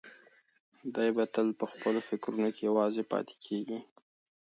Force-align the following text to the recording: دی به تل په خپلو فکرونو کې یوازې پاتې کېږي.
دی 0.95 1.09
به 1.15 1.23
تل 1.33 1.47
په 1.59 1.65
خپلو 1.71 1.99
فکرونو 2.09 2.49
کې 2.55 2.61
یوازې 2.69 3.03
پاتې 3.11 3.35
کېږي. 3.45 3.79